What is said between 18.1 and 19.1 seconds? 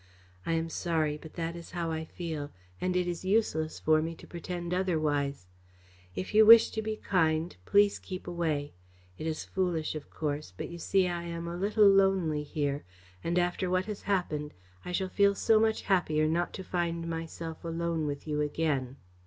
you again.